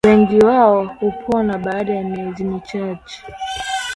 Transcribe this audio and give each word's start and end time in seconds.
wengi 0.07 0.39
wao 0.45 0.85
hupona 0.85 1.57
baada 1.57 1.93
ya 1.95 2.03
miezi 2.03 2.43
michache 2.43 3.23